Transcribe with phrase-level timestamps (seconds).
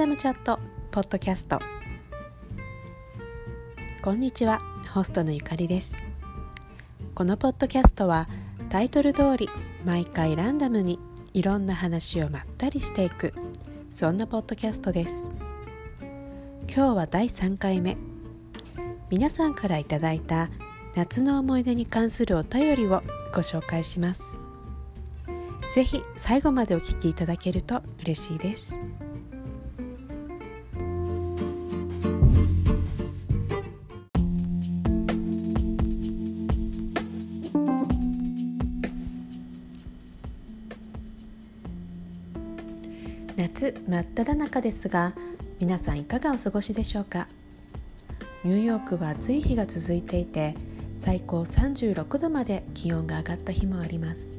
[0.00, 0.58] ダムチャット
[0.90, 1.60] ポッドキャスト。
[4.00, 4.62] こんにちは
[4.94, 5.94] ホストのゆかりです。
[7.14, 8.26] このポッドキャストは
[8.70, 9.50] タイトル通り
[9.84, 10.98] 毎回ランダムに
[11.34, 13.34] いろんな話をまったりしていく
[13.94, 15.28] そんなポッドキャストです。
[16.74, 17.98] 今日は第3回目。
[19.10, 20.48] 皆さんからいただいた
[20.94, 23.02] 夏の思い出に関するお便りを
[23.34, 24.22] ご紹介します。
[25.74, 28.78] ぜひ最後までお聞きいただけると嬉しいです。
[43.52, 45.12] 夏真っ只中ですが
[45.58, 47.26] 皆さんいかがお過ごしでしょうか？
[48.44, 50.54] ニューヨークは暑い日が続いていて
[51.00, 54.34] 最高36度まで気温が上がった日もあります。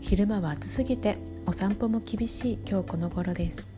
[0.00, 3.76] 昼間は暑すぎてお散歩も厳しい今日この頃です。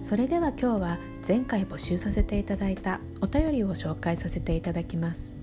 [0.00, 5.34] それでは今日は前回募集させていただいたお便りを紹介させていただきます。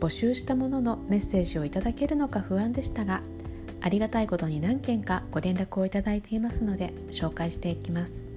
[0.00, 3.22] 募集したもののメッセージをいただけるのか不安でしたが
[3.82, 8.28] ありがたいことに何件かご連絡をいただいていますので紹介していきます。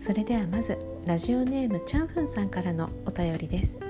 [0.00, 3.84] それではまずラジオネームチャンフンさんからのお便りです。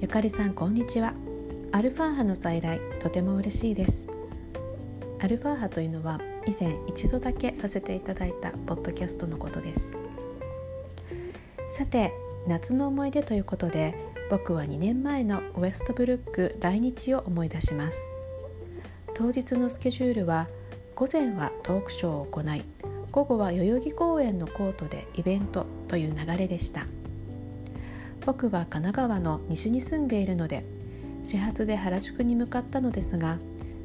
[0.00, 1.12] ゆかりさんこんにちは。
[1.72, 4.08] アルファ波の再来とても嬉しいです。
[5.20, 9.94] アルファ波というのは以前一度だけさせていただいたポッドキャストのことです。
[11.68, 12.12] さて
[12.46, 13.94] 夏の思い出ということで
[14.30, 18.14] 僕は2年前のウエストブルック来日を思い出します。
[19.18, 20.46] 当日のスケジュールは
[20.94, 22.62] 午前はトークショーを行い
[23.10, 26.84] 午後は代々木公園のコートでイベントという流れでした。
[28.26, 30.66] 僕は神奈川の西に住んでいるので
[31.24, 33.38] 始発で原宿に向かったのですが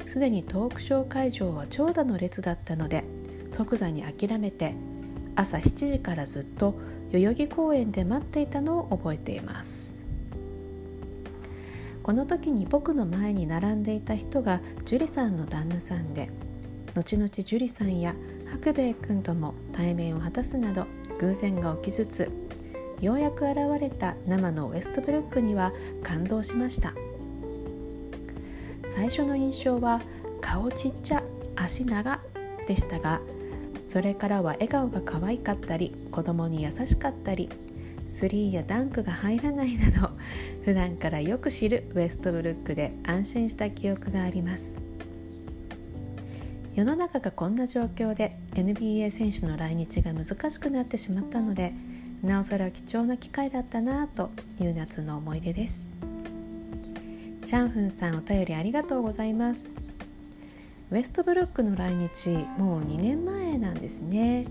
[0.04, 3.02] すでにトークショー会場は長蛇の列だったので
[3.52, 4.74] 即座に諦めて
[5.34, 6.78] 朝7時からずっと
[7.10, 10.01] 代々木公園で待っていたのを覚えています。
[12.02, 16.30] この時に僕の前に並んでいた人が樹里さんの旦那さんで
[16.94, 18.14] 後々樹里さんや
[18.50, 20.86] 白兵衛君とも対面を果たすなど
[21.20, 22.30] 偶然が起きつつ
[23.00, 26.94] ようやく現れた生のウエストブルックには感動しました。
[28.94, 30.00] 最初の印象は
[30.40, 31.22] 顔ちっちゃ
[31.56, 32.20] 足長
[32.66, 33.20] でしたが
[33.88, 37.48] それからは笑顔が可愛かったり子供に優しかったり
[38.06, 40.10] スリーやダンクが入らないなど
[40.64, 44.78] 普段からよく知るウエストブルックで安心した記憶があります。
[46.74, 51.74] 世の中がこんな状況で NBA 選手の来日が難しくなってしまったので
[52.22, 55.92] なおさら貴重な機会だったなという夏の思い出です。
[57.44, 59.74] チャンフンさんお便りありがとうございます。
[60.92, 64.46] ウエストブルックの来日もう2年前なんですね。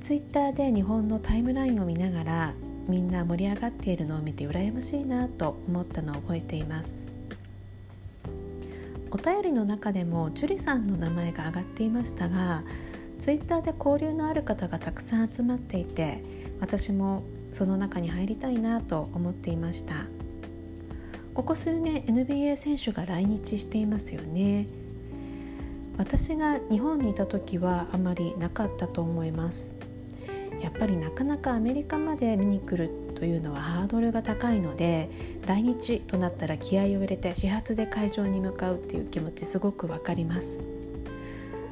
[0.00, 2.54] ツイッターで日本のタイムラインを見ながら
[2.90, 7.06] みんな盛り上がっているのを見て羨ましいなと思ったのを覚えています。
[9.12, 12.62] お便りの中でも樹里さんの名前が挙がっていましたが
[13.18, 16.22] ツイッターで交流のある方がたくさん集まっていて
[16.60, 19.94] 私もその中に入りたいなと思っていました。
[21.32, 24.66] ここ数年 NBA 選手が来日していますよね。
[25.96, 29.74] 私が日本にいた時はあまりなかったと思います。
[30.60, 35.10] やっぱりなかなかアメリカまで見に来るというのはハードルが高いので
[35.46, 40.60] 来日となったら気合を入れて始発で会場に向かうっていう気持ちすごくわかります。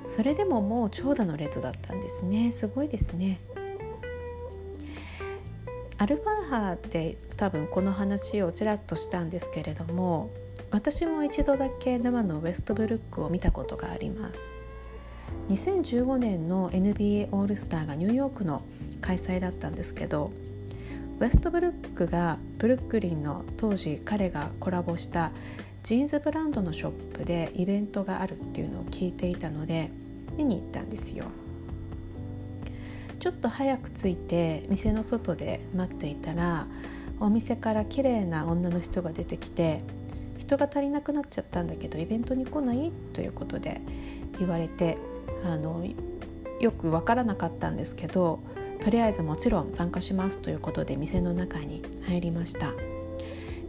[0.06, 2.50] それでももう長蛇の列だったんですね。
[2.50, 3.40] すごいですね。
[5.98, 10.30] アルファ波って多分この話をちらっとしたんですけれども
[10.70, 14.67] 私も一度だけ生のウエストブルックを見たことがあります。
[15.48, 18.62] 2015年の NBA オールスターがニューヨークの
[19.00, 20.30] 開催だったんですけど
[21.20, 25.32] ウェストブルックがブルックリンの当時彼がコラボした
[25.82, 29.90] ジーンズブランドのショップでイベントがあるっていうのを聞いていたので
[30.36, 31.24] 見に行ったんですよ。
[33.18, 36.66] ちょっと早く着いて店の外で待っていたら
[37.18, 39.82] お店から綺麗な女の人が出てきて
[40.36, 42.92] 人が足りなくなっちゃったんだけどイベントに来ない？
[43.12, 43.80] ということで
[44.38, 44.98] 言われて
[45.44, 45.84] あの
[46.60, 48.40] よく分からなかったんですけど
[48.80, 52.72] とりあえずもちろん参加しますということで店の中に入りました。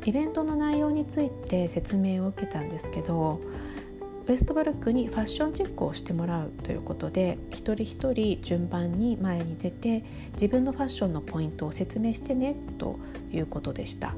[0.05, 3.41] イベントの内容について説明を受けたんですけど
[4.27, 12.99] ウェストブルックにファッションチェックをしてもらうということで一人一人順番に前に出て自分のファッションのポイントを説明してねと
[13.31, 14.13] いうことでした。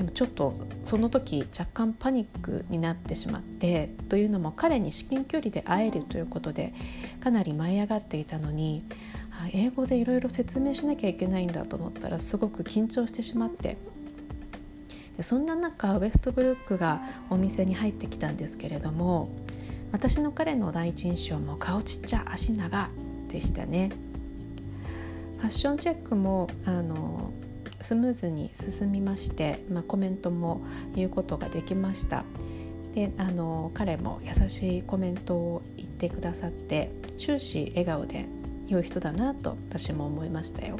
[0.00, 6.72] でもちょっとその時若干パニックになってしまってというのも彼に至近距離で会えるということで
[7.22, 8.82] かなり舞い上がっていたのに
[9.52, 13.76] 英語でいろいろ説明しなきゃいけないんだと思ったらすごく緊張してしまって。
[15.18, 19.28] でそんな中ウエストブルックがお店に入ってきたんですけれども
[19.92, 22.88] 私の彼の第一印象も顔ちっちゃ足長
[23.28, 23.90] でしたね。
[25.36, 27.32] ファッションチェックもあの
[27.80, 30.62] スムーズに進みまして、まあ、コメントも
[30.94, 32.24] 言うことができました。
[32.92, 38.26] であの彼も優しいコメントを言ってくださって終始笑顔で
[38.66, 40.78] 良い人だなと私も思いましたよ。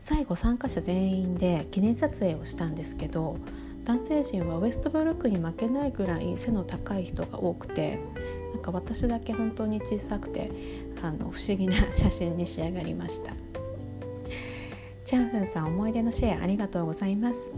[0.00, 3.38] 最後参加者全員で記念撮影をしたんですけど
[3.84, 7.98] 男性陣はウエストブルックに負けないぐらい背の高い人が多くて
[8.54, 10.52] なんか私だけ本当に小さくて
[11.02, 13.45] あの不思議な写真に仕上がりました。
[15.06, 17.52] チャンフンさん思い出のシェアありがとうございます。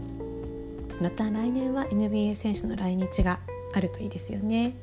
[1.01, 3.39] また来年は NBA 選手の来日が
[3.73, 4.75] あるといいですよね。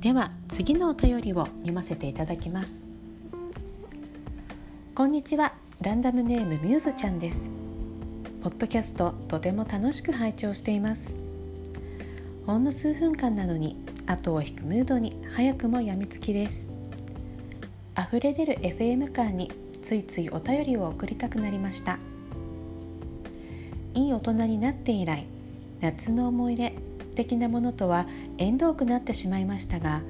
[0.00, 2.88] では次のお便りを読ませていただきます。
[4.96, 5.54] こんにちは。
[5.80, 7.65] ランダムネームミューズちゃんです。
[8.46, 11.18] ポッドキャストとても楽しく拝聴しています。
[12.46, 13.76] ほんの数分間なのに
[14.06, 16.68] 後を引くムードに早くもやみつきです。
[17.98, 19.50] 溢れ出る FM 感に
[19.82, 21.98] ついついお便りを送りたくなりました。
[23.94, 25.26] いい大人になって以来
[25.80, 26.72] 夏の思い出
[27.16, 28.06] 的なものとは
[28.38, 30.02] 縁遠くなってしまいましたが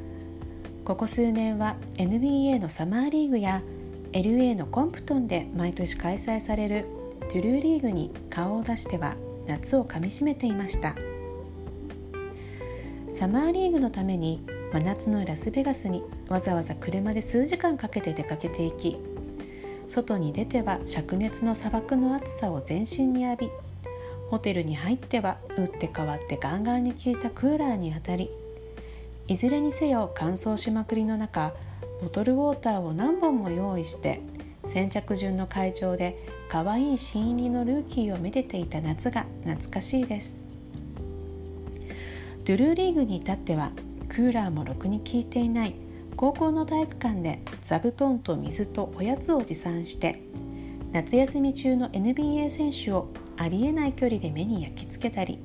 [0.85, 3.63] ここ数年は NBA のサマーリーグや
[4.13, 9.17] LA のコンプトンで毎年開催されるトゥルーリーグに顔を出しては
[9.47, 10.95] 夏をかみしめていました。
[13.19, 18.99] サマーリーグのために真夏のラスベガスにわざわざ車で数時間かけて出かけていき
[19.89, 23.51] 外に出ては灼熱の砂漠の暑さを全身に浴び
[24.29, 28.29] ホテルに入っては打って変わってガンガンに効いたクーラーに当たり
[29.29, 31.55] いずれにせよ乾燥しまくりの中
[32.03, 34.21] ボトルウォーターを何本も用意して
[34.67, 40.41] 先着順の会場で可愛い新入りのルーキーをめでていた夏が懐かしいです。
[42.45, 43.73] ドゥルーリーグに至っては
[44.09, 45.75] クーラーもろくに効いていない
[46.15, 50.23] 高校の体育館で座布団と水とおやつを持参して
[50.93, 55.41] 夏休み中の NBA 選手をありえない距離で目に焼き付けたり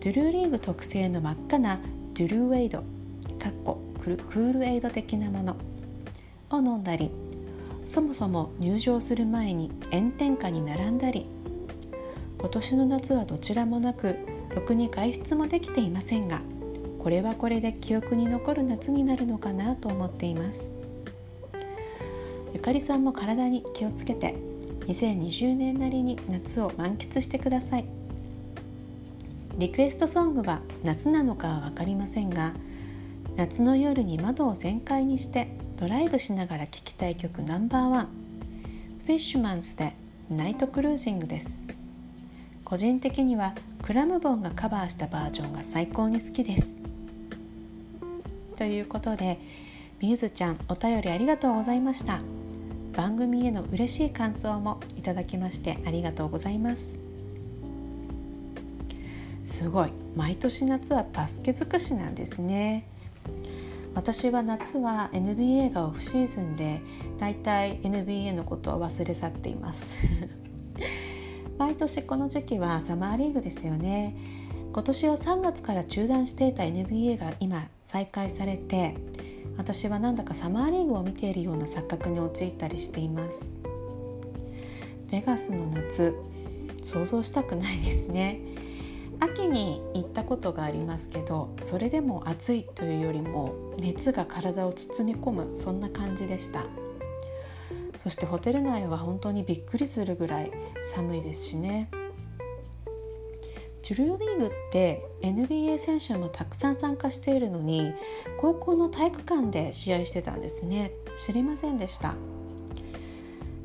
[0.00, 1.78] ドゥルーリーグ特製の真っ赤な
[2.14, 5.56] ドゥルーエイドかっこクールエイド的なもの
[6.48, 7.10] を飲んだり
[7.90, 11.26] そもそも入場する前に炎天下に並んだり
[12.38, 14.16] 今年の夏はどちらもなく
[14.54, 16.40] ろくに外出もできていませんが
[17.00, 20.72] これはこれで記憶に残る夏になるのかなと思っています。
[22.54, 24.36] ゆかりさんも体に気をつけて
[24.86, 27.86] 2020年なりに夏を満喫してください。
[29.58, 32.52] リクエストソングは夏なのかは分かりませんが
[33.36, 38.08] 夏の夜に窓を全開にしてドライブしながら聴きたい曲ナンバーワン。
[39.06, 39.94] フィッシュマンズで
[40.28, 41.64] ナイトクルージングです。
[42.66, 46.76] 個人的にはクラムボンがカバーしたバージョンが最高に好きです。
[48.56, 49.38] ということで
[50.02, 52.20] ミューズちゃんお便りありがとうございました。
[52.94, 57.00] 番組への嬉しい感想もいただきましてありがとうございます。
[59.46, 59.90] すごい。
[60.14, 62.84] 毎年夏はバスケ尽くしなんですね。
[64.00, 66.80] 私は夏は NBA がオフシーズンで
[67.18, 69.94] だいたい NBA のことを忘れ去っています。
[71.58, 74.16] 毎年この時期はサマーリーグですよね。
[74.72, 78.94] 今年は3月から中断していた NBA が今再開されて
[79.58, 83.52] 私はなんだかサマーリーグを見ているような錯覚に陥ったりしています。
[85.10, 86.14] ベガスの夏
[86.84, 88.40] 想像したくないですね。
[89.20, 96.64] 秋に行ったことがありますけどそれでも暑いというよりも熱が体を包み込むそんな感じでした。
[98.02, 100.50] そしてホテル内は本当にびっくりするぐらい
[100.82, 101.90] 寒いですしね。
[103.82, 107.92] トゥルーリーグって NBA 選手もたくさん参加しているのに
[108.40, 110.92] 高校の体育館で試合してたんですね。
[111.18, 112.14] 知りませんでした。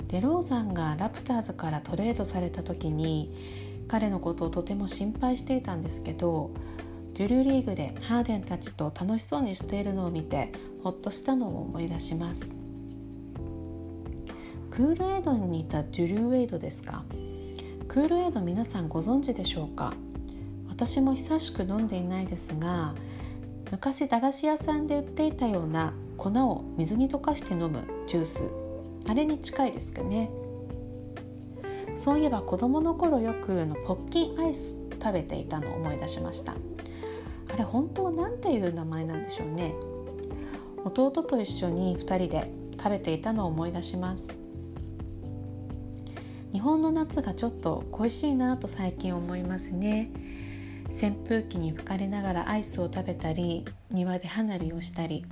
[0.08, 6.52] デローザンがラプターズからトレードされた時に彼のことをとても心配していたんですけど
[7.14, 10.52] デュルリーグでハーデンたちと楽しそうにしているのを見て
[10.84, 12.58] ほっとしたのを思い出します。
[14.70, 17.06] クールエイドに似たデュルーエイドですか？
[17.88, 19.94] クールエイド皆さんご存知でしょうか？
[20.68, 22.94] 私も久しく飲んでいないですが
[23.72, 28.50] 昔駄菓子屋さんで売っていたような粉を水に溶かして飲むジュース
[29.08, 30.30] あれに近いですかね。
[31.96, 36.56] そういえば子供の頃よくあのポッキンアイス食べていたのを思い出しました。
[37.54, 39.74] あれ本当は何ていう名前なんでしょうね。
[40.84, 44.38] 弟と一緒に2人で食べていたのを思い出します。
[46.52, 50.12] 日本の夏がちょっと恋しいなと最近思いますね。
[50.90, 55.26] 扇風機に吹かれながらアイスを食べたり庭で花火をしたり。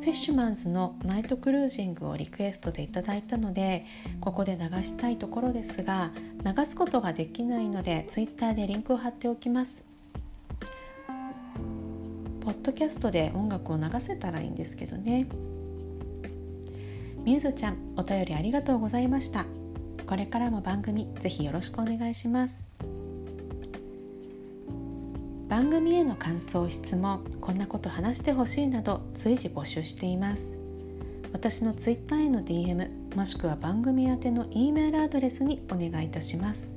[0.00, 3.84] フィッシュマンズのナイトクルージングをリクエストでいただいたので
[4.20, 6.10] ここで流したいところですが
[6.42, 9.84] 流すことができないので Twitter でリンクを貼っておきます。
[12.40, 15.28] ポッドキャストで音楽を流せたらいいんですけどね。
[17.22, 19.44] みゆずちゃんお便りありがとうございました。
[20.06, 22.66] これからも番組ぜひよろしくお願いします。
[25.50, 30.56] 番組への感想質問こんなこと話してほしいなど随時募集しています。
[31.32, 36.76] 私の Twitter への DM もしくは番組宛ての E メールアドレスにお願いいたします。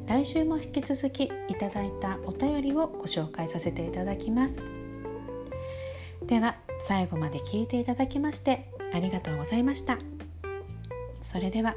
[0.07, 4.63] 来週も引き続きいただいたお便りをご紹介させていただきます。
[6.25, 9.99] では最後まで聞いていただきましてありがとうございました。
[11.23, 11.75] それでは